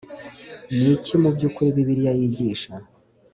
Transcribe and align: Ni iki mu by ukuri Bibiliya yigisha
Ni 0.77 0.87
iki 0.95 1.13
mu 1.21 1.29
by 1.35 1.43
ukuri 1.47 1.75
Bibiliya 1.75 2.13
yigisha 2.19 2.71